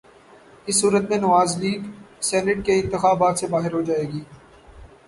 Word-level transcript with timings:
اس 0.67 0.79
صورت 0.81 1.09
میں 1.09 1.17
Nawaz 1.17 1.57
league 1.57 1.81
senate 2.21 2.65
کے 2.65 2.79
انتخابات 2.79 3.39
سے 3.39 3.47
باہر 3.47 3.73
ہو 3.73 3.81
جائے 3.81 4.03
گی۔ 4.13 4.21